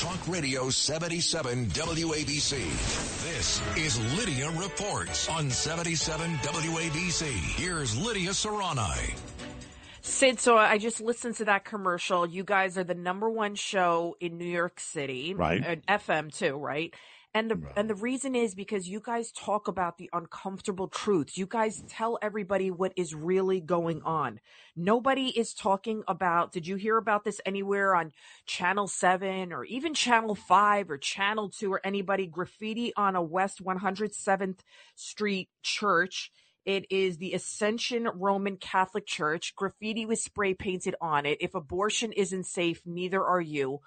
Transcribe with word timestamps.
Talk 0.00 0.26
Radio 0.28 0.70
77 0.70 1.66
WABC. 1.66 2.52
This 3.22 3.60
is 3.76 4.18
Lydia 4.18 4.50
Reports 4.52 5.28
on 5.28 5.50
77 5.50 6.36
WABC. 6.36 7.24
Here's 7.30 7.98
Lydia 7.98 8.30
Curanaj. 8.30 9.14
Sid, 10.00 10.40
so 10.40 10.56
I 10.56 10.78
just 10.78 11.02
listened 11.02 11.36
to 11.36 11.44
that 11.44 11.66
commercial. 11.66 12.26
You 12.26 12.44
guys 12.44 12.78
are 12.78 12.84
the 12.84 12.94
number 12.94 13.28
one 13.28 13.54
show 13.56 14.16
in 14.20 14.38
New 14.38 14.46
York 14.46 14.80
City, 14.80 15.34
Right. 15.34 15.62
And 15.62 15.86
FM 15.86 16.34
too, 16.34 16.56
right? 16.56 16.94
And 17.32 17.48
the 17.48 17.62
and 17.76 17.88
the 17.88 17.94
reason 17.94 18.34
is 18.34 18.56
because 18.56 18.88
you 18.88 18.98
guys 18.98 19.30
talk 19.30 19.68
about 19.68 19.98
the 19.98 20.10
uncomfortable 20.12 20.88
truths. 20.88 21.38
You 21.38 21.46
guys 21.46 21.84
tell 21.86 22.18
everybody 22.20 22.72
what 22.72 22.92
is 22.96 23.14
really 23.14 23.60
going 23.60 24.02
on. 24.02 24.40
Nobody 24.74 25.28
is 25.38 25.54
talking 25.54 26.02
about. 26.08 26.50
Did 26.50 26.66
you 26.66 26.74
hear 26.74 26.96
about 26.96 27.22
this 27.22 27.40
anywhere 27.46 27.94
on 27.94 28.10
Channel 28.46 28.88
Seven 28.88 29.52
or 29.52 29.64
even 29.64 29.94
Channel 29.94 30.34
Five 30.34 30.90
or 30.90 30.98
Channel 30.98 31.50
Two 31.50 31.72
or 31.72 31.80
anybody? 31.84 32.26
Graffiti 32.26 32.92
on 32.96 33.14
a 33.14 33.22
West 33.22 33.62
107th 33.64 34.58
Street 34.96 35.50
church. 35.62 36.32
It 36.66 36.86
is 36.90 37.16
the 37.16 37.32
Ascension 37.32 38.06
Roman 38.14 38.56
Catholic 38.56 39.06
Church. 39.06 39.54
Graffiti 39.56 40.04
was 40.04 40.22
spray 40.22 40.54
painted 40.54 40.94
on 41.00 41.24
it. 41.24 41.38
If 41.40 41.54
abortion 41.54 42.12
isn't 42.12 42.44
safe, 42.44 42.82
neither 42.84 43.24
are 43.24 43.40
you. 43.40 43.80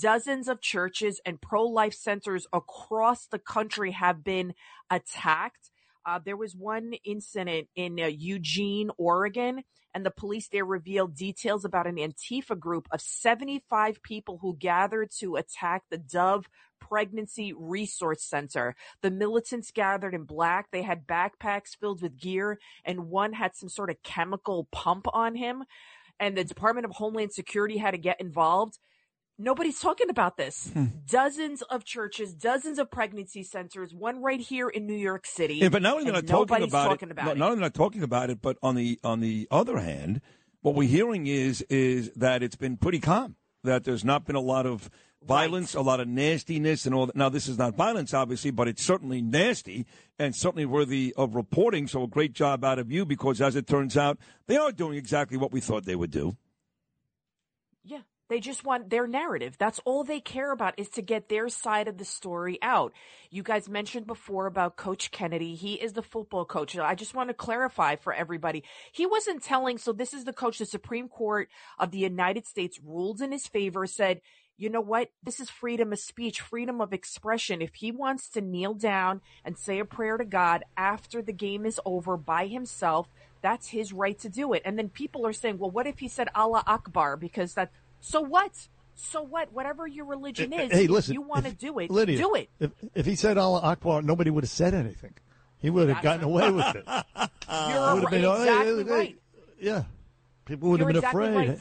Dozens 0.00 0.48
of 0.48 0.60
churches 0.60 1.20
and 1.26 1.40
pro 1.40 1.64
life 1.64 1.94
centers 1.94 2.46
across 2.52 3.26
the 3.26 3.38
country 3.38 3.92
have 3.92 4.24
been 4.24 4.54
attacked. 4.90 5.70
Uh, 6.06 6.18
there 6.24 6.36
was 6.36 6.54
one 6.54 6.94
incident 7.04 7.68
in 7.76 7.98
uh, 8.00 8.06
Eugene, 8.06 8.90
Oregon, 8.98 9.62
and 9.94 10.04
the 10.04 10.10
police 10.10 10.48
there 10.48 10.64
revealed 10.64 11.14
details 11.14 11.64
about 11.64 11.86
an 11.86 11.96
Antifa 11.96 12.58
group 12.58 12.88
of 12.90 13.00
75 13.00 14.02
people 14.02 14.38
who 14.42 14.56
gathered 14.58 15.10
to 15.20 15.36
attack 15.36 15.84
the 15.90 15.98
Dove 15.98 16.46
Pregnancy 16.88 17.52
Resource 17.52 18.22
Center. 18.22 18.76
The 19.00 19.10
militants 19.10 19.70
gathered 19.70 20.14
in 20.14 20.24
black. 20.24 20.70
They 20.70 20.82
had 20.82 21.06
backpacks 21.06 21.76
filled 21.78 22.02
with 22.02 22.20
gear, 22.20 22.58
and 22.84 23.08
one 23.08 23.32
had 23.32 23.56
some 23.56 23.68
sort 23.68 23.90
of 23.90 24.02
chemical 24.02 24.68
pump 24.70 25.06
on 25.12 25.34
him. 25.34 25.64
And 26.20 26.36
the 26.36 26.44
Department 26.44 26.84
of 26.84 26.92
Homeland 26.92 27.32
Security 27.32 27.78
had 27.78 27.92
to 27.92 27.98
get 27.98 28.20
involved. 28.20 28.78
Nobody's 29.36 29.80
talking 29.80 30.10
about 30.10 30.36
this. 30.36 30.70
Hmm. 30.72 30.84
Dozens 31.06 31.62
of 31.62 31.84
churches, 31.84 32.34
dozens 32.34 32.78
of 32.78 32.90
pregnancy 32.90 33.42
centers, 33.42 33.92
one 33.92 34.22
right 34.22 34.40
here 34.40 34.68
in 34.68 34.86
New 34.86 34.94
York 34.94 35.26
City. 35.26 35.54
Yeah, 35.54 35.70
but 35.70 35.82
not 35.82 35.96
only 35.96 36.12
not 36.12 36.26
talking 36.26 36.62
about 36.62 36.88
talking 36.88 37.08
it, 37.08 37.12
about 37.12 37.24
not, 37.24 37.36
it. 37.36 37.38
not 37.38 37.50
only 37.50 37.60
not 37.62 37.74
talking 37.74 38.02
about 38.02 38.30
it, 38.30 38.40
but 38.40 38.58
on 38.62 38.76
the 38.76 39.00
on 39.02 39.20
the 39.20 39.48
other 39.50 39.78
hand, 39.78 40.20
what 40.60 40.76
we're 40.76 40.88
hearing 40.88 41.26
is 41.26 41.62
is 41.62 42.12
that 42.14 42.44
it's 42.44 42.56
been 42.56 42.76
pretty 42.76 43.00
calm. 43.00 43.36
That 43.64 43.84
there's 43.84 44.04
not 44.04 44.24
been 44.24 44.36
a 44.36 44.40
lot 44.40 44.66
of 44.66 44.88
violence, 45.26 45.74
a 45.74 45.80
lot 45.80 46.00
of 46.00 46.06
nastiness, 46.06 46.86
and 46.86 46.94
all 46.94 47.06
that. 47.06 47.16
Now, 47.16 47.28
this 47.28 47.48
is 47.48 47.58
not 47.58 47.74
violence, 47.74 48.14
obviously, 48.14 48.50
but 48.50 48.68
it's 48.68 48.84
certainly 48.84 49.22
nasty 49.22 49.86
and 50.18 50.36
certainly 50.36 50.66
worthy 50.66 51.12
of 51.16 51.34
reporting. 51.34 51.86
So, 51.88 52.04
a 52.04 52.08
great 52.08 52.34
job 52.34 52.64
out 52.64 52.78
of 52.78 52.92
you 52.92 53.04
because, 53.04 53.40
as 53.40 53.56
it 53.56 53.66
turns 53.66 53.96
out, 53.96 54.18
they 54.46 54.56
are 54.56 54.70
doing 54.70 54.96
exactly 54.96 55.36
what 55.36 55.50
we 55.50 55.60
thought 55.60 55.84
they 55.84 55.96
would 55.96 56.10
do. 56.10 56.36
Yeah. 57.82 58.02
They 58.28 58.40
just 58.40 58.64
want 58.64 58.88
their 58.88 59.06
narrative. 59.06 59.56
That's 59.58 59.80
all 59.84 60.02
they 60.02 60.20
care 60.20 60.50
about 60.50 60.78
is 60.78 60.88
to 60.90 61.02
get 61.02 61.28
their 61.28 61.48
side 61.48 61.88
of 61.88 61.98
the 61.98 62.04
story 62.06 62.58
out. 62.62 62.92
You 63.30 63.42
guys 63.42 63.68
mentioned 63.68 64.06
before 64.06 64.46
about 64.46 64.76
Coach 64.76 65.10
Kennedy. 65.10 65.54
He 65.54 65.74
is 65.74 65.92
the 65.92 66.02
football 66.02 66.46
coach. 66.46 66.76
I 66.78 66.94
just 66.94 67.14
want 67.14 67.28
to 67.28 67.34
clarify 67.34 67.96
for 67.96 68.14
everybody. 68.14 68.64
He 68.92 69.04
wasn't 69.04 69.42
telling, 69.42 69.76
so 69.76 69.92
this 69.92 70.14
is 70.14 70.24
the 70.24 70.32
coach, 70.32 70.58
the 70.58 70.66
Supreme 70.66 71.08
Court 71.08 71.48
of 71.78 71.90
the 71.90 71.98
United 71.98 72.46
States 72.46 72.80
ruled 72.82 73.20
in 73.20 73.30
his 73.30 73.46
favor, 73.46 73.86
said, 73.86 74.22
you 74.56 74.70
know 74.70 74.80
what? 74.80 75.10
This 75.22 75.40
is 75.40 75.50
freedom 75.50 75.92
of 75.92 75.98
speech, 75.98 76.40
freedom 76.40 76.80
of 76.80 76.92
expression. 76.92 77.60
If 77.60 77.74
he 77.74 77.90
wants 77.90 78.28
to 78.30 78.40
kneel 78.40 78.74
down 78.74 79.20
and 79.44 79.58
say 79.58 79.80
a 79.80 79.84
prayer 79.84 80.16
to 80.16 80.24
God 80.24 80.62
after 80.76 81.20
the 81.20 81.32
game 81.32 81.66
is 81.66 81.80
over 81.84 82.16
by 82.16 82.46
himself, 82.46 83.08
that's 83.42 83.68
his 83.68 83.92
right 83.92 84.18
to 84.20 84.28
do 84.28 84.52
it. 84.52 84.62
And 84.64 84.78
then 84.78 84.88
people 84.88 85.26
are 85.26 85.32
saying, 85.32 85.58
well, 85.58 85.70
what 85.70 85.86
if 85.88 85.98
he 85.98 86.08
said 86.08 86.28
Allah 86.34 86.62
Akbar? 86.66 87.16
Because 87.16 87.54
that, 87.54 87.72
so 88.06 88.20
what? 88.20 88.68
So 88.94 89.22
what? 89.22 89.52
Whatever 89.52 89.86
your 89.86 90.04
religion 90.04 90.52
is, 90.52 90.70
Hey, 90.70 90.84
if 90.84 90.90
listen. 90.90 91.14
you 91.14 91.22
want 91.22 91.46
to 91.46 91.52
do 91.52 91.78
it, 91.78 91.90
Lydia, 91.90 92.18
do 92.18 92.34
it. 92.34 92.50
If, 92.60 92.70
if 92.94 93.06
he 93.06 93.14
said 93.16 93.38
Allah 93.38 93.60
Akbar, 93.62 94.02
nobody 94.02 94.30
would 94.30 94.44
have 94.44 94.50
said 94.50 94.74
anything. 94.74 95.14
He 95.58 95.70
would 95.70 95.88
have 95.88 96.02
gotten 96.02 96.24
away 96.24 96.50
with 96.50 96.76
it. 96.76 96.84
You're 96.86 97.94
Would 97.94 98.02
have 98.02 98.10
been, 98.10 98.24
oh, 98.26 98.34
exactly 98.34 98.70
"Oh, 98.70 98.76
hey, 98.76 98.84
hey, 98.84 98.90
right. 98.90 99.18
Yeah. 99.58 99.84
People 100.44 100.68
would 100.68 100.80
You're 100.80 100.88
have 100.92 100.94
been 101.00 101.04
exactly 101.04 101.28
afraid. 101.30 101.48
right. 101.48 101.58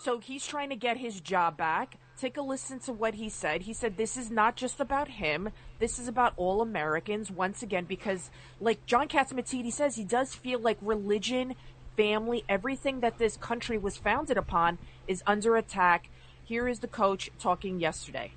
So 0.00 0.18
he's 0.18 0.46
trying 0.46 0.68
to 0.68 0.76
get 0.76 0.98
his 0.98 1.20
job 1.20 1.56
back. 1.56 1.96
Take 2.20 2.36
a 2.36 2.42
listen 2.42 2.78
to 2.80 2.92
what 2.92 3.14
he 3.14 3.30
said. 3.30 3.62
He 3.62 3.72
said 3.72 3.96
this 3.96 4.16
is 4.18 4.30
not 4.30 4.54
just 4.56 4.78
about 4.80 5.08
him. 5.08 5.50
This 5.78 5.98
is 5.98 6.08
about 6.08 6.34
all 6.36 6.60
Americans 6.60 7.30
once 7.30 7.62
again 7.62 7.86
because 7.86 8.30
like 8.60 8.84
John 8.86 9.08
Catsimatidis 9.08 9.72
says 9.72 9.96
he 9.96 10.04
does 10.04 10.34
feel 10.34 10.58
like 10.58 10.76
religion, 10.82 11.54
family, 11.96 12.44
everything 12.48 13.00
that 13.00 13.18
this 13.18 13.36
country 13.38 13.78
was 13.78 13.96
founded 13.96 14.36
upon 14.36 14.78
is 15.06 15.22
under 15.26 15.56
attack. 15.56 16.08
Here 16.44 16.68
is 16.68 16.80
the 16.80 16.88
coach 16.88 17.30
talking 17.38 17.80
yesterday. 17.80 18.32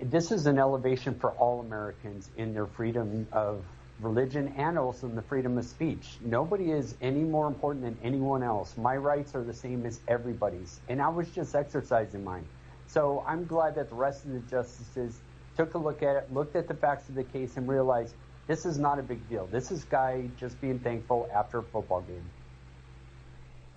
this 0.00 0.32
is 0.32 0.46
an 0.46 0.58
elevation 0.58 1.14
for 1.14 1.30
all 1.32 1.60
Americans 1.60 2.30
in 2.36 2.54
their 2.54 2.66
freedom 2.66 3.26
of 3.32 3.62
religion 4.00 4.52
and 4.56 4.78
also 4.78 5.06
in 5.06 5.14
the 5.14 5.22
freedom 5.22 5.58
of 5.58 5.64
speech. 5.64 6.16
Nobody 6.20 6.72
is 6.72 6.94
any 7.00 7.22
more 7.22 7.46
important 7.46 7.84
than 7.84 7.96
anyone 8.02 8.42
else. 8.42 8.76
My 8.76 8.96
rights 8.96 9.34
are 9.34 9.44
the 9.44 9.54
same 9.54 9.86
as 9.86 10.00
everybody's, 10.08 10.80
and 10.88 11.00
I 11.00 11.08
was 11.08 11.28
just 11.30 11.54
exercising 11.54 12.24
mine. 12.24 12.44
So 12.88 13.24
I'm 13.26 13.44
glad 13.44 13.76
that 13.76 13.88
the 13.90 13.94
rest 13.94 14.24
of 14.24 14.32
the 14.32 14.40
justices 14.40 15.18
took 15.56 15.74
a 15.74 15.78
look 15.78 16.02
at 16.02 16.16
it, 16.16 16.32
looked 16.32 16.56
at 16.56 16.66
the 16.66 16.74
facts 16.74 17.08
of 17.08 17.14
the 17.14 17.24
case, 17.24 17.56
and 17.56 17.68
realized 17.68 18.14
this 18.46 18.66
is 18.66 18.78
not 18.78 18.98
a 18.98 19.02
big 19.02 19.28
deal. 19.28 19.46
This 19.46 19.70
is 19.70 19.84
guy 19.84 20.28
just 20.38 20.60
being 20.60 20.78
thankful 20.80 21.28
after 21.32 21.58
a 21.58 21.62
football 21.62 22.00
game. 22.00 22.24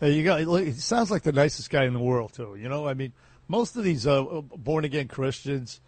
You. 0.07 0.33
Look, 0.45 0.63
he 0.65 0.71
sounds 0.73 1.11
like 1.11 1.23
the 1.23 1.31
nicest 1.31 1.69
guy 1.69 1.85
in 1.85 1.93
the 1.93 1.99
world, 1.99 2.33
too. 2.33 2.57
You 2.59 2.69
know, 2.69 2.87
I 2.87 2.93
mean, 2.93 3.13
most 3.47 3.75
of 3.75 3.83
these 3.83 4.07
uh, 4.07 4.23
born 4.23 4.85
again 4.85 5.07
Christians, 5.07 5.81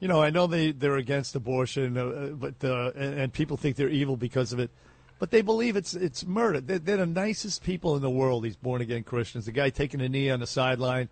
you 0.00 0.08
know, 0.08 0.22
I 0.22 0.30
know 0.30 0.46
they 0.46 0.72
they're 0.72 0.96
against 0.96 1.36
abortion, 1.36 1.96
uh, 1.96 2.30
but 2.32 2.54
uh, 2.64 2.90
and, 2.96 3.20
and 3.20 3.32
people 3.32 3.56
think 3.56 3.76
they're 3.76 3.88
evil 3.88 4.16
because 4.16 4.52
of 4.52 4.58
it, 4.58 4.70
but 5.18 5.30
they 5.30 5.42
believe 5.42 5.76
it's 5.76 5.94
it's 5.94 6.26
murder. 6.26 6.60
They're, 6.60 6.78
they're 6.78 6.96
the 6.96 7.06
nicest 7.06 7.62
people 7.62 7.94
in 7.96 8.02
the 8.02 8.10
world. 8.10 8.42
These 8.42 8.56
born 8.56 8.80
again 8.80 9.04
Christians. 9.04 9.46
The 9.46 9.52
guy 9.52 9.70
taking 9.70 10.00
a 10.00 10.08
knee 10.08 10.30
on 10.30 10.40
the 10.40 10.46
sideline. 10.46 11.08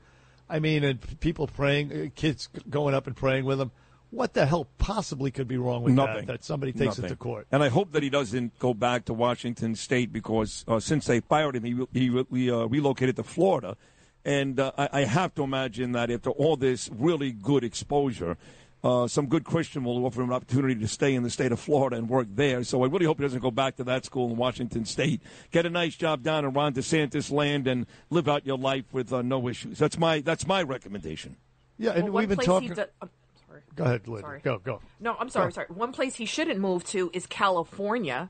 I 0.49 0.59
mean, 0.59 0.83
and 0.83 1.21
people 1.21 1.47
praying, 1.47 1.93
uh, 1.93 2.09
kids 2.17 2.49
going 2.69 2.93
up 2.93 3.07
and 3.07 3.15
praying 3.15 3.45
with 3.45 3.61
him. 3.61 3.71
What 4.11 4.35
the 4.35 4.45
hell 4.47 4.67
possibly 4.79 5.31
could 5.31 5.47
be 5.47 5.57
wrong 5.57 5.83
with 5.85 5.95
Nothing. 5.95 6.27
that? 6.27 6.39
That 6.39 6.45
somebody 6.45 6.73
takes 6.73 6.99
Nothing. 6.99 7.05
it 7.05 7.09
to 7.09 7.17
court. 7.17 7.47
And 7.53 7.63
I 7.63 7.69
hope 7.69 7.93
that 7.93 8.03
he 8.03 8.11
doesn't 8.11 8.59
go 8.59 8.75
back 8.75 9.05
to 9.05 9.15
Washington 9.15 9.77
State 9.77 10.13
because 10.13 10.65
uh, 10.67 10.81
since 10.81 11.07
they 11.07 11.21
fired 11.21 11.55
him, 11.57 11.65
he, 11.65 11.75
re- 11.75 11.87
he 11.93 12.11
re- 12.11 12.27
we, 12.29 12.51
uh, 12.51 12.65
relocated 12.67 13.17
to 13.17 13.23
Florida. 13.23 13.77
And 14.25 14.59
uh, 14.59 14.73
I, 14.77 14.89
I 14.93 15.05
have 15.05 15.35
to 15.37 15.43
imagine 15.45 15.93
that 15.93 16.11
after 16.11 16.31
all 16.31 16.57
this 16.57 16.91
really 16.93 17.31
good 17.33 17.63
exposure, 17.65 18.37
uh, 18.83 19.07
some 19.07 19.27
good 19.27 19.45
Christian 19.45 19.85
will 19.85 20.05
offer 20.05 20.23
him 20.23 20.31
an 20.31 20.35
opportunity 20.35 20.75
to 20.75 20.89
stay 20.89 21.15
in 21.15 21.23
the 21.23 21.31
state 21.31 21.53
of 21.53 21.61
Florida 21.61 21.97
and 21.97 22.09
work 22.09 22.27
there. 22.35 22.65
So 22.65 22.83
I 22.83 22.89
really 22.89 23.05
hope 23.07 23.19
he 23.19 23.23
doesn't 23.23 23.41
go 23.41 23.51
back 23.51 23.77
to 23.77 23.85
that 23.85 24.05
school 24.05 24.31
in 24.31 24.37
Washington 24.37 24.85
State. 24.87 25.21
Get 25.53 25.67
a 25.67 25.71
nice 25.71 25.95
job 25.95 26.23
down 26.23 26.45
in 26.45 26.53
Ron 26.53 26.73
DeSantis 26.75 27.31
land 27.31 27.67
and 27.69 27.87
live 28.11 28.29
out 28.29 28.45
your 28.45 28.59
life 28.59 28.87
with 28.93 29.13
uh, 29.13 29.23
no 29.23 29.49
issues. 29.49 29.79
That's 29.79 29.99
my 29.99 30.21
that's 30.21 30.47
my 30.47 30.63
recommendation. 30.63 31.37
Yeah, 31.79 31.93
and 31.93 32.05
Well, 32.05 32.21
we've 32.23 32.29
been 32.29 32.37
place 32.39 32.47
talking. 32.47 32.69
He 32.71 32.75
do- 32.75 32.85
I'm 33.03 33.11
sorry. 33.47 33.61
Go 33.81 33.87
ahead, 33.87 34.07
Lydia. 34.09 34.23
Sorry. 34.23 34.41
Go, 34.41 34.59
go. 34.59 34.81
No, 35.01 35.17
I'm 35.19 35.31
sorry, 35.31 35.53
sorry. 35.53 35.69
One 35.69 35.93
place 35.93 36.17
he 36.17 36.27
shouldn't 36.27 36.61
move 36.61 36.85
to 36.85 37.11
is 37.15 37.27
California. 37.27 38.29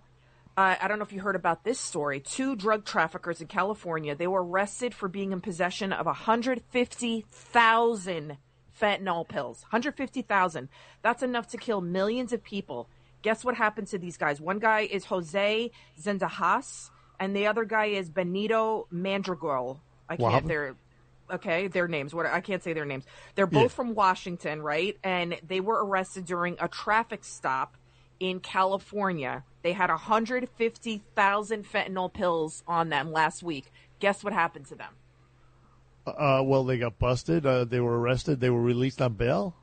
Uh, 0.56 0.76
I 0.80 0.86
don't 0.88 0.98
know 0.98 1.04
if 1.04 1.12
you 1.12 1.20
heard 1.20 1.36
about 1.36 1.62
this 1.64 1.78
story. 1.80 2.20
Two 2.20 2.56
drug 2.56 2.84
traffickers 2.84 3.40
in 3.40 3.46
California, 3.46 4.14
they 4.14 4.26
were 4.26 4.44
arrested 4.44 4.94
for 4.94 5.08
being 5.08 5.32
in 5.32 5.40
possession 5.40 5.90
of 5.92 6.04
150,000 6.06 8.36
fentanyl 8.80 9.28
pills. 9.28 9.62
150,000. 9.70 10.68
That's 11.02 11.22
enough 11.22 11.48
to 11.48 11.56
kill 11.56 11.80
millions 11.80 12.32
of 12.32 12.44
people. 12.44 12.88
Guess 13.22 13.44
what 13.44 13.54
happened 13.54 13.86
to 13.88 13.98
these 13.98 14.16
guys? 14.16 14.40
One 14.40 14.58
guy 14.58 14.80
is 14.80 15.04
Jose 15.06 15.70
Zendajas, 16.00 16.90
and 17.18 17.36
the 17.36 17.46
other 17.46 17.64
guy 17.64 17.86
is 17.86 18.08
Benito 18.08 18.86
Mandragol. 18.92 19.78
I 20.08 20.16
can't, 20.16 20.48
they're, 20.48 20.74
okay, 21.32 21.68
their 21.68 21.88
names. 21.88 22.14
What 22.14 22.26
I 22.26 22.40
can't 22.40 22.62
say 22.62 22.72
their 22.72 22.84
names. 22.84 23.04
They're 23.34 23.46
both 23.46 23.62
Yeah. 23.62 23.68
from 23.68 23.94
Washington, 23.94 24.62
right? 24.62 24.96
And 25.02 25.38
they 25.46 25.60
were 25.60 25.84
arrested 25.84 26.24
during 26.26 26.56
a 26.60 26.68
traffic 26.68 27.24
stop 27.24 27.76
in 28.18 28.40
California. 28.40 29.44
They 29.62 29.72
had 29.72 29.90
150,000 29.90 31.64
fentanyl 31.66 32.12
pills 32.12 32.62
on 32.66 32.88
them 32.88 33.12
last 33.12 33.42
week. 33.42 33.70
Guess 33.98 34.24
what 34.24 34.32
happened 34.32 34.66
to 34.66 34.74
them? 34.74 34.94
Uh, 36.06 36.42
well, 36.44 36.64
they 36.64 36.78
got 36.78 36.98
busted. 36.98 37.44
Uh, 37.46 37.64
they 37.64 37.80
were 37.80 37.98
arrested. 38.00 38.40
They 38.40 38.50
were 38.50 38.62
released 38.62 39.00
on 39.02 39.14
bail. 39.14 39.54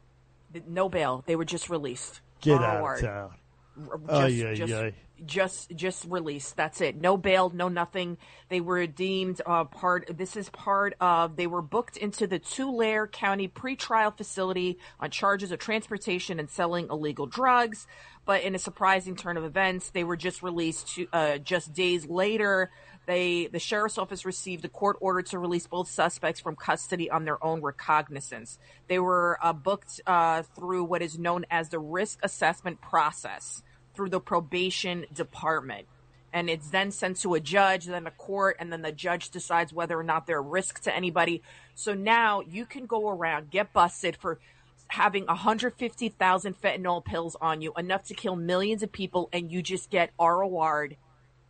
No 0.68 0.88
bail. 0.90 1.24
They 1.26 1.36
were 1.36 1.46
just 1.46 1.70
released. 1.70 2.22
Get 2.42 2.62
out 2.62 2.84
of 2.96 3.02
town. 3.02 3.32
Just, 3.78 4.10
Ay, 4.10 4.48
ay, 4.50 4.56
just, 4.56 4.74
ay. 4.74 4.94
just 5.26 5.76
just 5.76 6.06
released. 6.06 6.56
That's 6.56 6.82
it. 6.82 7.00
No 7.00 7.18
bail, 7.18 7.50
no 7.50 7.68
nothing. 7.68 8.18
They 8.50 8.62
were 8.62 8.86
deemed 8.88 9.42
uh, 9.46 9.66
part. 9.66 10.18
This 10.18 10.36
is 10.36 10.50
part 10.50 10.96
of. 11.00 11.36
They 11.36 11.48
were 11.48 11.62
booked 11.62 11.98
into 11.98 12.28
the 12.28 12.40
Tulare 12.40 13.08
County 13.08 13.48
pretrial 13.48 14.16
facility 14.16 14.78
on 15.00 15.12
charges 15.12 15.52
of 15.52 15.60
transportation 15.60 16.40
and 16.40 16.50
selling 16.50 16.88
illegal 16.90 17.26
drugs. 17.26 17.88
But 18.26 18.44
in 18.44 18.56
a 18.56 18.60
surprising 18.60 19.16
turn 19.16 19.38
of 19.38 19.46
events, 19.46 19.92
they 19.92 20.04
were 20.04 20.18
just 20.18 20.44
released 20.44 20.96
to, 20.96 21.08
uh, 21.14 21.38
just 21.38 21.74
days 21.74 22.06
later. 22.06 22.72
They, 23.06 23.48
the 23.48 23.60
sheriff's 23.60 23.98
office 23.98 24.26
received 24.26 24.66
a 24.66 24.68
court 24.68 24.98
order 25.00 25.22
to 25.22 25.40
release 25.40 25.66
both 25.66 25.90
suspects 25.90 26.42
from 26.42 26.58
custody 26.58 27.10
on 27.10 27.24
their 27.24 27.42
own 27.42 27.62
recognizance. 27.62 28.60
They 28.90 29.00
were 29.00 29.40
uh, 29.42 29.54
booked 29.54 30.02
uh, 30.06 30.44
through 30.58 30.84
what 30.84 31.02
is 31.02 31.18
known 31.18 31.46
as 31.50 31.70
the 31.70 31.80
risk 31.80 32.20
assessment 32.22 32.82
process 32.82 33.64
through 33.98 34.12
the 34.12 34.22
probation 34.22 35.06
department. 35.14 35.88
And 36.32 36.50
it's 36.50 36.70
then 36.70 36.92
sent 36.92 37.18
to 37.22 37.34
a 37.34 37.40
judge, 37.40 37.86
then 37.86 38.06
a 38.06 38.12
court, 38.12 38.58
and 38.60 38.72
then 38.72 38.84
the 38.84 38.92
judge 38.92 39.32
decides 39.32 39.74
whether 39.74 40.00
or 40.00 40.04
not 40.04 40.28
they're 40.28 40.38
a 40.38 40.42
risk 40.42 40.82
to 40.84 40.96
anybody. 40.96 41.42
So 41.74 41.94
now 41.94 42.42
you 42.42 42.66
can 42.66 42.86
go 42.86 43.10
around, 43.10 43.50
get 43.50 43.74
busted 43.74 44.16
for 44.16 44.40
having 44.88 45.26
150,000 45.26 46.62
fentanyl 46.62 47.04
pills 47.04 47.36
on 47.42 47.62
you, 47.62 47.74
enough 47.78 48.04
to 48.06 48.14
kill 48.14 48.36
millions 48.36 48.84
of 48.84 48.92
people, 48.92 49.30
and 49.34 49.52
you 49.52 49.62
just 49.62 49.90
get 49.90 50.12
ROR'd 50.20 50.96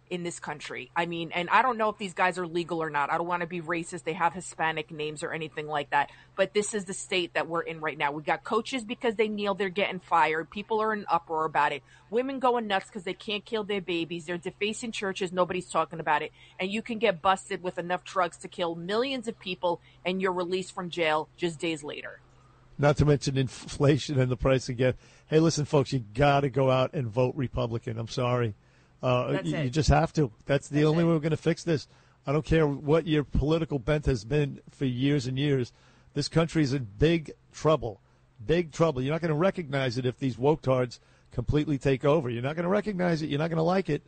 in 0.09 0.23
this 0.23 0.39
country. 0.39 0.91
I 0.95 1.05
mean, 1.05 1.31
and 1.33 1.49
I 1.49 1.61
don't 1.61 1.77
know 1.77 1.89
if 1.89 1.97
these 1.97 2.13
guys 2.13 2.37
are 2.37 2.47
legal 2.47 2.81
or 2.81 2.89
not. 2.89 3.11
I 3.11 3.17
don't 3.17 3.27
want 3.27 3.41
to 3.41 3.47
be 3.47 3.61
racist. 3.61 4.03
They 4.03 4.13
have 4.13 4.33
Hispanic 4.33 4.91
names 4.91 5.23
or 5.23 5.31
anything 5.31 5.67
like 5.67 5.89
that. 5.89 6.09
But 6.35 6.53
this 6.53 6.73
is 6.73 6.85
the 6.85 6.93
state 6.93 7.33
that 7.33 7.47
we're 7.47 7.61
in 7.61 7.79
right 7.79 7.97
now. 7.97 8.11
We 8.11 8.23
got 8.23 8.43
coaches 8.43 8.83
because 8.83 9.15
they 9.15 9.27
kneel, 9.27 9.53
they're 9.53 9.69
getting 9.69 9.99
fired. 9.99 10.49
People 10.49 10.81
are 10.81 10.93
in 10.93 11.05
uproar 11.09 11.45
about 11.45 11.71
it. 11.71 11.83
Women 12.09 12.39
going 12.39 12.67
nuts 12.67 12.87
because 12.87 13.03
they 13.03 13.13
can't 13.13 13.43
kill 13.43 13.63
their 13.63 13.81
babies. 13.81 14.25
They're 14.25 14.37
defacing 14.37 14.91
churches. 14.91 15.31
Nobody's 15.31 15.69
talking 15.69 15.99
about 15.99 16.21
it. 16.21 16.31
And 16.59 16.71
you 16.71 16.81
can 16.81 16.99
get 16.99 17.21
busted 17.21 17.61
with 17.61 17.77
enough 17.77 18.03
drugs 18.03 18.37
to 18.37 18.47
kill 18.47 18.75
millions 18.75 19.27
of 19.27 19.39
people 19.39 19.81
and 20.05 20.21
you're 20.21 20.33
released 20.33 20.73
from 20.73 20.89
jail 20.89 21.29
just 21.37 21.59
days 21.59 21.83
later. 21.83 22.19
Not 22.79 22.97
to 22.97 23.05
mention 23.05 23.37
inflation 23.37 24.19
and 24.19 24.31
the 24.31 24.37
price 24.37 24.69
again. 24.69 24.93
Hey, 25.27 25.39
listen, 25.39 25.65
folks, 25.65 25.91
you 25.91 25.99
got 26.13 26.41
to 26.41 26.49
go 26.49 26.69
out 26.69 26.93
and 26.93 27.07
vote 27.07 27.33
Republican. 27.35 27.97
I'm 27.97 28.07
sorry. 28.07 28.53
Uh, 29.01 29.39
you, 29.43 29.57
you 29.57 29.69
just 29.69 29.89
have 29.89 30.13
to. 30.13 30.31
That's 30.45 30.67
the 30.67 30.79
That's 30.79 30.87
only 30.87 31.03
it. 31.03 31.07
way 31.07 31.13
we're 31.13 31.19
going 31.19 31.31
to 31.31 31.37
fix 31.37 31.63
this. 31.63 31.87
I 32.25 32.33
don't 32.33 32.45
care 32.45 32.67
what 32.67 33.07
your 33.07 33.23
political 33.23 33.79
bent 33.79 34.05
has 34.05 34.25
been 34.25 34.59
for 34.69 34.85
years 34.85 35.27
and 35.27 35.37
years. 35.39 35.71
This 36.13 36.27
country 36.27 36.63
is 36.63 36.73
in 36.73 36.87
big 36.97 37.31
trouble. 37.53 38.01
Big 38.45 38.71
trouble. 38.71 39.01
You're 39.01 39.13
not 39.13 39.21
going 39.21 39.29
to 39.29 39.35
recognize 39.35 39.97
it 39.97 40.05
if 40.05 40.19
these 40.19 40.37
woke 40.37 40.61
tards 40.61 40.99
completely 41.31 41.77
take 41.77 42.03
over. 42.03 42.29
You're 42.29 42.43
not 42.43 42.55
going 42.55 42.63
to 42.63 42.69
recognize 42.69 43.21
it. 43.21 43.29
You're 43.29 43.39
not 43.39 43.49
going 43.49 43.57
to 43.57 43.63
like 43.63 43.89
it. 43.89 44.01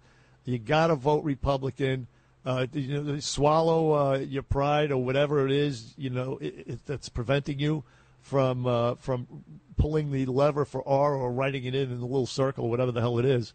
You 0.46 0.58
got 0.58 0.88
to 0.88 0.96
vote 0.96 1.24
Republican. 1.24 2.08
Uh, 2.46 2.66
you 2.74 3.02
know, 3.02 3.20
swallow 3.20 3.94
uh, 3.94 4.18
your 4.18 4.44
pride 4.44 4.92
or 4.92 5.04
whatever 5.04 5.46
it 5.46 5.52
is. 5.52 5.94
You 5.98 6.10
know 6.10 6.38
it, 6.42 6.64
it, 6.68 6.86
that's 6.86 7.10
preventing 7.10 7.60
you 7.60 7.84
from 8.22 8.66
uh, 8.66 8.96
from 8.96 9.28
pulling 9.78 10.12
the 10.12 10.26
lever 10.26 10.66
for 10.66 10.88
R 10.88 11.16
or 11.16 11.32
writing 11.32 11.66
it 11.66 11.76
in 11.76 11.92
in 11.92 12.00
the 12.00 12.06
little 12.06 12.26
circle, 12.26 12.70
whatever 12.70 12.92
the 12.92 13.02
hell 13.02 13.20
it 13.20 13.26
is. 13.26 13.54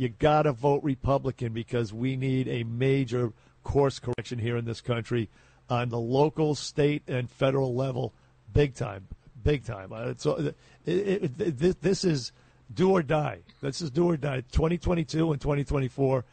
You 0.00 0.08
got 0.08 0.44
to 0.44 0.52
vote 0.52 0.82
Republican 0.82 1.52
because 1.52 1.92
we 1.92 2.16
need 2.16 2.48
a 2.48 2.64
major 2.64 3.34
course 3.64 3.98
correction 3.98 4.38
here 4.38 4.56
in 4.56 4.64
this 4.64 4.80
country 4.80 5.28
on 5.68 5.90
the 5.90 5.98
local, 5.98 6.54
state, 6.54 7.02
and 7.06 7.30
federal 7.30 7.74
level, 7.74 8.14
big 8.50 8.74
time, 8.74 9.08
big 9.44 9.62
time. 9.62 9.92
Uh, 9.92 10.14
so 10.16 10.54
it, 10.86 11.82
this, 11.82 12.02
is 12.04 12.32
do 12.72 12.92
or 12.92 13.02
die. 13.02 13.40
This 13.60 13.82
is 13.82 13.90
do 13.90 14.08
or 14.08 14.16
die. 14.16 14.40
2022 14.52 15.32
and 15.32 15.38
2024 15.38 16.24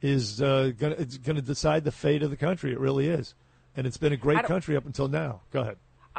is 0.00 0.42
uh, 0.42 0.72
gonna 0.76 0.96
it's 0.98 1.16
going 1.18 1.36
to 1.36 1.42
decide 1.42 1.84
the 1.84 1.92
fate 1.92 2.24
of 2.24 2.30
the 2.30 2.36
country. 2.36 2.72
It 2.72 2.80
really 2.80 3.06
is, 3.06 3.36
and 3.76 3.86
it's 3.86 3.98
been 3.98 4.12
a 4.12 4.16
great 4.16 4.42
country 4.46 4.76
up 4.76 4.84
until 4.84 5.06
now. 5.06 5.42
Go 5.52 5.60
ahead. 5.60 5.76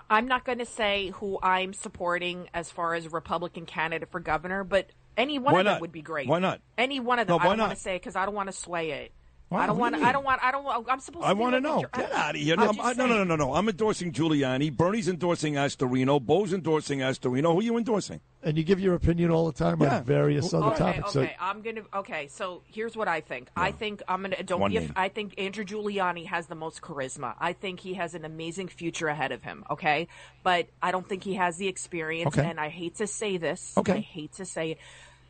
I'm 0.10 0.30
not 0.30 0.46
going 0.46 0.60
to 0.60 0.66
say 0.66 1.12
who 1.16 1.38
I'm 1.44 1.74
supporting 1.74 2.48
as 2.54 2.70
far 2.70 2.96
as 2.96 3.08
a 3.08 3.10
Republican 3.10 3.66
candidate 3.66 4.10
for 4.10 4.22
governor, 4.22 4.64
but 4.64 4.90
any 5.18 5.39
one 5.39 5.54
Why 5.54 5.60
of 5.62 5.65
them 5.65 5.80
would 5.81 5.92
be 5.92 6.01
great. 6.01 6.27
Why 6.27 6.39
not? 6.39 6.62
Any 6.77 7.00
one 7.00 7.19
of 7.19 7.27
them. 7.27 7.38
No, 7.38 7.39
I 7.39 7.44
don't 7.44 7.60
want 7.60 7.69
not? 7.71 7.75
to 7.75 7.81
say 7.81 7.95
because 7.95 8.15
I 8.15 8.25
don't 8.25 8.36
want 8.36 8.50
to 8.50 8.54
sway 8.54 8.92
it. 8.92 9.12
Why? 9.54 9.64
I 9.64 9.68
don't 9.68 9.78
What 9.78 9.92
want. 9.94 10.04
I 10.04 10.12
don't 10.12 10.24
want. 10.26 10.44
I 10.44 10.52
don't 10.52 10.64
want. 10.64 10.86
I'm 10.90 11.00
supposed. 11.00 11.24
to 11.24 11.28
I 11.30 11.34
want 11.34 11.54
to 11.56 11.62
know. 11.62 11.84
Get 11.94 12.12
I- 12.14 12.30
out 12.30 12.36
of 12.36 12.42
here. 12.42 12.56
I'm 12.56 12.60
No, 12.60 12.74
just 12.74 12.80
I, 12.86 12.94
no, 12.94 13.06
no, 13.06 13.18
no, 13.20 13.24
no, 13.24 13.36
no. 13.36 13.54
I'm 13.54 13.70
endorsing 13.70 14.12
Giuliani. 14.12 14.76
Bernie's 14.76 15.08
endorsing 15.08 15.54
Astorino. 15.54 16.20
Bo's 16.22 16.54
endorsing 16.54 17.00
Astorino. 17.00 17.54
Who 17.54 17.60
are 17.60 17.64
you 17.64 17.78
endorsing? 17.78 18.20
And 18.42 18.58
you 18.58 18.64
give 18.64 18.80
your 18.80 18.96
opinion 18.96 19.32
all 19.32 19.46
the 19.46 19.54
time 19.58 19.80
Yeah. 19.82 19.98
on 19.98 20.04
various 20.04 20.54
other 20.54 20.66
Okay, 20.68 20.78
topics. 20.78 21.16
okay. 21.16 21.36
I'm 21.40 21.62
gonna. 21.62 21.82
Okay, 21.94 22.28
so 22.28 22.64
here's 22.66 22.98
what 22.98 23.08
I 23.08 23.22
think. 23.22 23.48
I 23.56 23.72
think 23.72 24.02
I'm 24.08 24.22
gonna. 24.24 24.44
Don't 24.44 24.60
One 24.60 24.72
be. 24.72 24.90
I 24.96 25.08
think 25.10 25.36
Andrew 25.38 25.64
Giuliani 25.64 26.26
has 26.26 26.48
the 26.48 26.56
most 26.56 26.82
charisma. 26.82 27.36
I 27.40 27.54
think 27.54 27.80
he 27.80 27.94
has 27.94 28.16
an 28.16 28.26
amazing 28.26 28.68
future 28.68 29.08
ahead 29.08 29.32
of 29.32 29.44
him. 29.44 29.64
Okay, 29.70 30.08
but 30.44 30.68
I 30.82 30.92
don't 30.92 31.08
think 31.08 31.24
he 31.24 31.36
has 31.36 31.58
the 31.58 31.68
experience. 31.68 32.36
Okay. 32.38 32.50
And 32.50 32.60
I 32.60 32.70
hate 32.70 32.96
to 32.96 33.08
say 33.08 33.38
this. 33.38 33.74
Okay. 33.78 33.94
I 33.94 34.00
hate 34.00 34.34
to 34.34 34.46
say 34.46 34.72
it. 34.72 34.78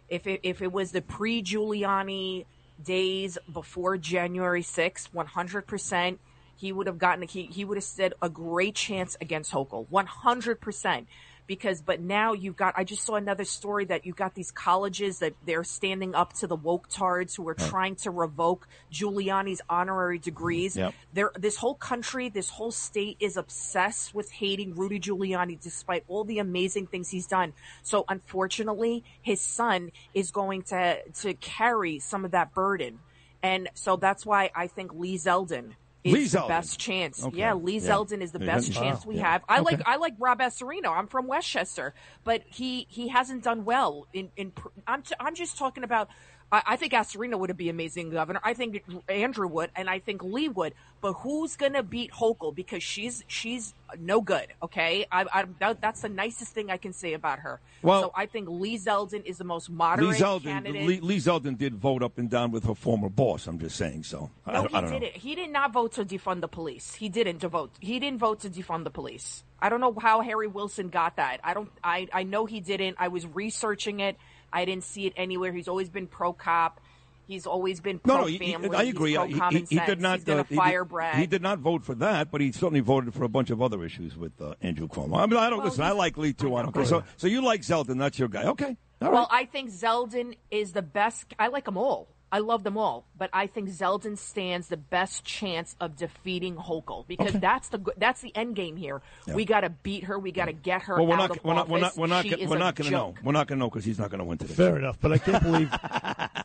If 0.09 0.27
it, 0.27 0.41
if 0.43 0.61
it 0.61 0.71
was 0.71 0.91
the 0.91 1.01
pre-Giuliani 1.01 2.45
days 2.81 3.37
before 3.51 3.97
January 3.97 4.63
6th, 4.63 5.09
100%, 5.13 6.17
he 6.55 6.71
would 6.71 6.87
have 6.87 6.97
gotten, 6.97 7.23
a, 7.23 7.25
he, 7.25 7.43
he 7.43 7.65
would 7.65 7.77
have 7.77 7.83
stood 7.83 8.13
a 8.21 8.29
great 8.29 8.75
chance 8.75 9.17
against 9.19 9.51
Hochul. 9.51 9.87
100%. 9.89 11.05
Because, 11.45 11.81
but 11.81 11.99
now 11.99 12.33
you've 12.33 12.55
got, 12.55 12.73
I 12.77 12.83
just 12.83 13.03
saw 13.03 13.15
another 13.15 13.43
story 13.43 13.85
that 13.85 14.05
you've 14.05 14.15
got 14.15 14.33
these 14.33 14.49
colleges 14.51 15.19
that 15.19 15.33
they're 15.45 15.63
standing 15.63 16.15
up 16.15 16.33
to 16.33 16.47
the 16.47 16.55
woke 16.55 16.87
tards 16.89 17.35
who 17.35 17.47
are 17.49 17.53
trying 17.53 17.95
to 17.97 18.11
revoke 18.11 18.67
Giuliani's 18.91 19.61
honorary 19.69 20.19
degrees. 20.19 20.77
Yep. 20.77 20.93
There, 21.13 21.31
this 21.35 21.57
whole 21.57 21.75
country, 21.75 22.29
this 22.29 22.49
whole 22.49 22.71
state 22.71 23.17
is 23.19 23.35
obsessed 23.35 24.15
with 24.15 24.31
hating 24.31 24.75
Rudy 24.75 24.99
Giuliani 24.99 25.59
despite 25.59 26.05
all 26.07 26.23
the 26.23 26.39
amazing 26.39 26.87
things 26.87 27.09
he's 27.09 27.27
done. 27.27 27.53
So 27.81 28.05
unfortunately, 28.07 29.03
his 29.21 29.41
son 29.41 29.91
is 30.13 30.31
going 30.31 30.63
to, 30.63 31.03
to 31.21 31.33
carry 31.35 31.99
some 31.99 32.23
of 32.23 32.31
that 32.31 32.53
burden. 32.53 32.99
And 33.41 33.69
so 33.73 33.97
that's 33.97 34.25
why 34.25 34.51
I 34.55 34.67
think 34.67 34.93
Lee 34.93 35.17
Zeldin 35.17 35.73
is 36.03 36.13
Lee 36.13 36.23
the 36.27 36.37
Zeldin. 36.39 36.47
best 36.47 36.79
chance. 36.79 37.23
Okay. 37.25 37.37
Yeah, 37.37 37.53
Lee 37.53 37.77
Yeah. 37.77 37.89
Zeldin 37.91 38.21
is 38.21 38.31
the 38.31 38.39
Yeah, 38.39 38.45
best 38.45 38.67
he's- 38.67 38.77
chance 38.79 39.05
we 39.05 39.15
Yeah. 39.17 39.31
have. 39.31 39.43
I 39.47 39.59
Okay. 39.61 39.75
like 39.77 39.81
I 39.87 39.95
like 39.97 40.13
Rob 40.19 40.39
Astorino. 40.39 40.87
I'm 40.89 41.07
from 41.07 41.27
Westchester, 41.27 41.93
but 42.23 42.43
he 42.47 42.85
he 42.89 43.07
hasn't 43.09 43.43
done 43.43 43.65
well 43.65 44.07
in 44.13 44.31
in. 44.35 44.51
pr- 44.51 44.67
I'm 44.87 45.01
t- 45.01 45.15
I'm 45.19 45.35
just 45.35 45.57
talking 45.57 45.83
about. 45.83 46.09
I, 46.53 46.61
I 46.67 46.75
think 46.75 46.93
Astorino 46.93 47.39
would 47.39 47.57
be 47.57 47.69
amazing 47.69 48.11
governor. 48.11 48.39
I 48.43 48.53
think 48.53 48.83
Andrew 49.09 49.47
would, 49.47 49.71
and 49.75 49.89
I 49.89 49.97
think 49.97 50.23
Lee 50.23 50.49
would. 50.49 50.75
But 51.01 51.13
who's 51.13 51.55
gonna 51.55 51.81
beat 51.81 52.11
Hochul 52.11 52.53
because 52.53 52.83
she's 52.83 53.23
she's 53.27 53.73
no 53.99 54.21
good. 54.21 54.47
Okay, 54.61 55.07
I, 55.11 55.25
I 55.33 55.45
that, 55.59 55.81
that's 55.81 56.01
the 56.01 56.09
nicest 56.09 56.53
thing 56.53 56.69
I 56.69 56.77
can 56.77 56.93
say 56.93 57.13
about 57.13 57.39
her. 57.39 57.59
Well- 57.81 58.03
so 58.03 58.11
I 58.15 58.27
think 58.27 58.47
Lee 58.49 58.77
Zeldin 58.77 59.25
is 59.25 59.39
the 59.39 59.43
most 59.43 59.69
moderate 59.71 60.09
Lee 60.09 60.15
Zeldin, 60.15 60.43
candidate. 60.43 60.87
Lee, 60.87 60.99
Lee 60.99 61.17
Zeldin 61.17 61.57
did 61.57 61.75
vote 61.75 62.03
up 62.03 62.19
and 62.19 62.29
down 62.29 62.51
with 62.51 62.65
her 62.65 62.75
former 62.75 63.09
boss. 63.09 63.47
I'm 63.47 63.57
just 63.57 63.75
saying 63.75 64.03
so. 64.03 64.29
No, 64.45 64.53
I 64.53 64.61
he 64.61 64.67
don't 64.67 64.83
know. 64.91 64.99
didn't. 64.99 65.15
He 65.17 65.33
did 65.33 65.49
not 65.51 65.73
vote 65.73 65.93
to 65.93 66.05
defund 66.05 66.41
the 66.41 66.47
police. 66.47 66.93
He 66.93 67.09
didn't 67.09 67.39
to 67.39 67.47
vote. 67.49 67.71
He 67.79 67.99
didn't 67.99 68.19
vote 68.19 68.41
to 68.41 68.49
defund 68.49 68.83
the 68.83 68.91
police. 68.91 69.43
I 69.59 69.69
don't 69.69 69.81
know 69.81 69.95
how 69.99 70.21
Harry 70.21 70.47
Wilson 70.47 70.89
got 70.89 71.15
that. 71.15 71.39
I 71.43 71.55
don't. 71.55 71.71
I 71.83 72.07
I 72.13 72.23
know 72.23 72.45
he 72.45 72.59
didn't. 72.59 72.97
I 72.99 73.07
was 73.07 73.25
researching 73.25 74.01
it. 74.01 74.17
I 74.53 74.65
didn't 74.65 74.83
see 74.83 75.05
it 75.07 75.13
anywhere. 75.17 75.51
He's 75.51 75.67
always 75.67 75.89
been 75.89 76.07
pro 76.07 76.31
cop. 76.31 76.79
He's 77.25 77.47
always 77.47 77.79
been 77.79 77.99
No, 78.05 78.13
pro 78.15 78.21
no, 78.23 78.27
he- 78.27 78.37
he- 78.37 78.53
I 78.53 78.83
agree. 78.83 79.11
He- 79.15 79.33
he, 79.49 79.65
he 79.69 79.79
did 79.79 79.99
not. 80.01 80.27
Uh, 80.27 80.43
he 80.43 80.55
did-. 80.57 81.15
He 81.15 81.25
did 81.25 81.41
not 81.41 81.59
vote 81.59 81.83
for 81.83 81.95
that, 81.95 82.29
but 82.31 82.41
he 82.41 82.51
certainly 82.51 82.81
voted 82.81 83.13
for 83.13 83.23
a 83.23 83.29
bunch 83.29 83.49
of 83.49 83.61
other 83.61 83.83
issues 83.83 84.15
with 84.17 84.39
uh, 84.41 84.55
Andrew 84.61 84.87
Cuomo. 84.87 85.17
I 85.17 85.25
mean, 85.25 85.37
I 85.37 85.49
don't 85.49 85.59
Well, 85.59 85.67
listen. 85.69 85.83
I 85.83 85.91
like 85.91 86.17
Lee 86.17 86.33
too. 86.33 86.55
I 86.55 86.61
don't 86.63 86.73
care. 86.73 86.85
So, 86.85 87.03
so 87.17 87.27
you 87.27 87.41
like 87.41 87.61
Zeldin? 87.61 87.97
That's 87.97 88.19
your 88.19 88.27
guy. 88.27 88.43
Okay. 88.47 88.75
All 89.01 89.11
Well, 89.11 89.27
right. 89.31 89.41
I 89.41 89.45
think 89.45 89.69
Zeldin 89.71 90.35
is 90.51 90.73
the 90.73 90.81
best. 90.81 91.33
I 91.39 91.47
like 91.47 91.65
them 91.65 91.77
all. 91.77 92.09
I 92.33 92.39
love 92.39 92.63
them 92.63 92.77
all, 92.79 93.05
but 93.15 93.29
I 93.31 93.45
think 93.45 93.69
Zeldin 93.69 94.17
stands 94.17 94.67
the 94.67 94.75
best 94.77 95.23
chance 95.23 95.75
of 95.79 95.95
defeating 95.95 96.55
Hochul 96.55 97.05
because 97.07 97.27
Okay. 97.29 97.37
that's 97.37 97.69
the 97.69 97.79
that's 97.97 98.21
the 98.21 98.35
end 98.35 98.55
game 98.55 98.75
here. 98.75 99.03
We 99.31 99.45
got 99.45 99.61
to 99.61 99.69
beat 99.69 100.05
her. 100.05 100.17
We 100.17 100.31
got 100.31 100.45
to 100.45 100.53
get 100.53 100.81
her 100.83 100.95
well, 100.95 101.05
we're 101.05 101.13
out 101.13 101.29
not. 101.29 101.37
of 101.37 101.43
We're 101.43 101.53
not. 101.53 101.69
We're 101.69 101.77
not. 101.79 101.85
office. 101.85 101.97
We're 101.99 102.07
not. 102.07 102.23
She 102.23 102.29
gonna- 102.31 102.43
is 102.43 102.49
We're 102.49 102.57
not 102.57 102.73
going 102.75 102.85
to 102.89 102.91
know. 102.91 103.13
We're 103.23 103.31
not 103.33 103.45
going 103.47 103.59
to 103.59 103.63
know 103.63 103.69
because 103.69 103.85
he's 103.85 103.99
not 103.99 104.09
going 104.09 104.17
to 104.19 104.25
win 104.25 104.39
today. 104.39 104.53
Fair 104.55 104.77
enough, 104.79 104.97
but 104.99 105.11
I 105.11 105.19
can't 105.19 105.43
believe 105.43 105.69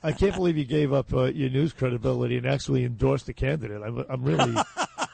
I 0.02 0.12
can't 0.16 0.35
believe 0.35 0.59
you 0.59 0.66
gave 0.66 0.92
up 0.92 1.12
uh, 1.14 1.25
your 1.25 1.49
news 1.49 1.73
credibility 1.73 2.37
and 2.37 2.47
actually 2.47 2.85
endorsed 2.85 3.25
the 3.25 3.33
candidate. 3.33 3.80
I'm, 3.83 4.04
I'm 4.11 4.23
really 4.23 4.54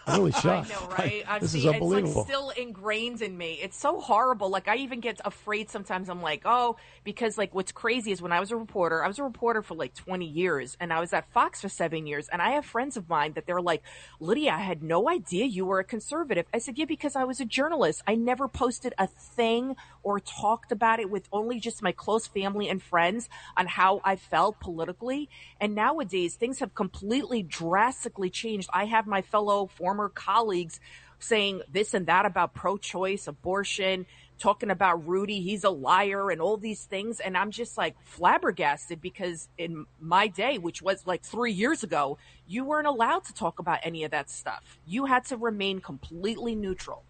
I'm 0.06 0.20
really 0.20 0.32
shocked. 0.32 0.70
I 0.70 0.74
know, 0.74 0.88
right? 0.88 1.24
I 1.26 1.38
this 1.38 1.52
see, 1.52 1.60
is 1.60 1.66
unbelievable. 1.66 2.08
It's 2.08 2.16
like 2.16 2.26
still 2.26 2.50
ingrained 2.50 3.22
in 3.22 3.36
me. 3.36 3.58
It's 3.62 3.78
so 3.78 4.00
horrible. 4.00 4.50
Like 4.50 4.68
I 4.68 4.76
even 4.76 5.00
get 5.00 5.20
afraid 5.24 5.70
sometimes. 5.70 6.08
I'm 6.08 6.20
like, 6.20 6.42
oh, 6.44 6.76
because 7.04 7.38
like 7.38 7.54
what's 7.54 7.72
crazy 7.72 8.12
is 8.12 8.20
when 8.20 8.32
I 8.32 8.40
was 8.40 8.50
a 8.50 8.56
reporter, 8.56 9.02
I 9.02 9.08
was 9.08 9.18
a 9.18 9.22
reporter 9.22 9.62
for 9.62 9.74
like 9.74 9.94
20 9.94 10.26
years, 10.26 10.76
and 10.80 10.92
I 10.92 11.00
was 11.00 11.12
at 11.12 11.30
Fox 11.32 11.60
for 11.60 11.68
seven 11.68 12.06
years, 12.06 12.28
and 12.28 12.42
I 12.42 12.50
have 12.50 12.66
friends 12.66 12.96
of 12.96 13.08
mine 13.08 13.32
that 13.34 13.46
they're 13.46 13.62
like, 13.62 13.82
Lydia, 14.20 14.52
I 14.52 14.60
had 14.60 14.82
no 14.82 15.08
idea 15.08 15.46
you 15.46 15.64
were 15.64 15.78
a 15.78 15.84
conservative. 15.84 16.46
I 16.52 16.58
said, 16.58 16.76
yeah, 16.78 16.84
because 16.84 17.16
I 17.16 17.24
was 17.24 17.40
a 17.40 17.44
journalist. 17.44 18.02
I 18.06 18.14
never 18.14 18.48
posted 18.48 18.94
a 18.98 19.06
thing 19.06 19.76
or 20.02 20.20
talked 20.20 20.70
about 20.70 21.00
it 21.00 21.08
with 21.10 21.28
only 21.32 21.60
just 21.60 21.82
my 21.82 21.92
close 21.92 22.26
family 22.26 22.68
and 22.68 22.82
friends 22.82 23.28
on 23.56 23.66
how 23.66 24.00
I 24.04 24.16
felt 24.16 24.60
politically. 24.60 25.30
And 25.60 25.74
nowadays 25.74 26.34
things 26.34 26.58
have 26.58 26.74
completely 26.74 27.42
drastically 27.42 28.28
changed. 28.28 28.68
I 28.72 28.84
have 28.84 29.06
my 29.06 29.22
fellow 29.22 29.66
former 29.66 29.93
colleagues 30.08 30.80
saying 31.18 31.62
this 31.72 31.94
and 31.94 32.06
that 32.06 32.26
about 32.26 32.54
pro-choice, 32.54 33.26
abortion, 33.26 34.06
talking 34.38 34.70
about 34.70 35.06
Rudy, 35.06 35.40
he's 35.40 35.64
a 35.64 35.70
liar 35.70 36.30
and 36.30 36.40
all 36.40 36.56
these 36.56 36.84
things. 36.84 37.20
And 37.20 37.36
I'm 37.36 37.50
just 37.50 37.78
like 37.78 37.96
flabbergasted 38.04 39.00
because 39.00 39.48
in 39.56 39.86
my 40.00 40.26
day, 40.26 40.58
which 40.58 40.82
was 40.82 41.06
like 41.06 41.22
three 41.22 41.52
years 41.52 41.82
ago, 41.82 42.18
you 42.46 42.64
weren't 42.64 42.86
allowed 42.86 43.24
to 43.26 43.34
talk 43.34 43.58
about 43.58 43.78
any 43.82 44.04
of 44.04 44.10
that 44.10 44.28
stuff. 44.28 44.78
You 44.86 45.06
had 45.06 45.24
to 45.26 45.36
remain 45.36 45.80
completely 45.80 46.54
neutral. 46.54 47.04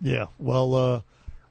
Yeah. 0.00 0.26
Well, 0.38 0.74
uh, 0.74 1.00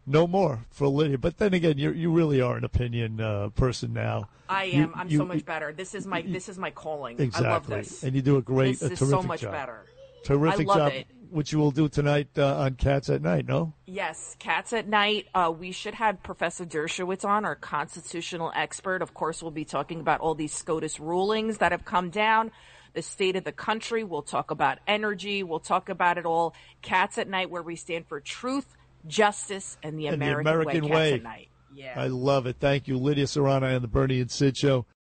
no 0.05 0.27
more 0.27 0.65
for 0.71 0.87
Lydia. 0.87 1.19
But 1.19 1.37
then 1.37 1.53
again, 1.53 1.77
you 1.77 1.91
you 1.91 2.11
really 2.11 2.41
are 2.41 2.57
an 2.57 2.63
opinion 2.63 3.21
uh, 3.21 3.49
person 3.49 3.93
now. 3.93 4.27
I 4.49 4.65
am. 4.65 4.73
You, 4.73 4.93
I'm 4.95 5.09
you, 5.09 5.17
so 5.19 5.25
much 5.25 5.45
better. 5.45 5.71
This 5.71 5.93
is 5.93 6.07
my 6.07 6.23
this 6.23 6.49
is 6.49 6.57
my 6.57 6.71
calling. 6.71 7.19
Exactly. 7.19 7.47
I 7.47 7.51
love 7.51 7.67
this. 7.67 8.03
And 8.03 8.15
you 8.15 8.23
do 8.23 8.37
a 8.37 8.41
great, 8.41 8.79
this 8.79 8.89
a 8.89 8.93
is 8.93 8.99
terrific 8.99 9.21
so 9.21 9.27
much 9.27 9.41
job. 9.41 9.51
better. 9.51 9.85
Terrific 10.23 10.67
job. 10.67 10.91
It. 10.93 11.07
Which 11.29 11.51
you 11.51 11.59
will 11.59 11.69
do 11.69 11.87
tonight 11.87 12.29
uh, 12.39 12.57
on 12.57 12.73
Cats 12.73 13.07
at 13.07 13.21
Night, 13.21 13.47
no? 13.47 13.73
Yes, 13.85 14.35
Cats 14.39 14.73
at 14.73 14.87
Night. 14.87 15.27
Uh, 15.35 15.53
we 15.55 15.71
should 15.71 15.93
have 15.93 16.23
Professor 16.23 16.65
Dershowitz 16.65 17.23
on, 17.23 17.45
our 17.45 17.55
constitutional 17.55 18.51
expert. 18.55 19.03
Of 19.03 19.13
course, 19.13 19.43
we'll 19.43 19.51
be 19.51 19.63
talking 19.63 19.99
about 19.99 20.21
all 20.21 20.33
these 20.33 20.53
SCOTUS 20.53 20.99
rulings 20.99 21.59
that 21.59 21.71
have 21.71 21.85
come 21.85 22.09
down 22.09 22.51
the 22.93 23.01
state 23.01 23.35
of 23.35 23.43
the 23.43 23.51
country. 23.51 24.03
We'll 24.03 24.23
talk 24.23 24.51
about 24.51 24.79
energy. 24.87 25.43
We'll 25.43 25.59
talk 25.59 25.89
about 25.89 26.17
it 26.17 26.25
all. 26.25 26.55
Cats 26.81 27.17
at 27.17 27.27
Night, 27.27 27.49
where 27.49 27.61
we 27.61 27.75
stand 27.75 28.07
for 28.07 28.19
truth, 28.19 28.75
justice, 29.07 29.77
and 29.83 29.99
the 29.99 30.07
American, 30.07 30.43
the 30.43 30.51
American 30.51 30.83
way. 30.85 30.89
way. 30.89 31.11
Cats 31.11 31.19
at 31.19 31.23
Night. 31.23 31.49
Yeah. 31.75 31.93
I 31.95 32.07
love 32.07 32.47
it. 32.47 32.57
Thank 32.59 32.87
you, 32.87 32.97
Lydia 32.97 33.25
Curanaj 33.25 33.75
and 33.75 33.83
the 33.83 33.87
Bernie 33.87 34.19
and 34.19 34.31
Sid 34.31 34.57
Show. 34.57 34.85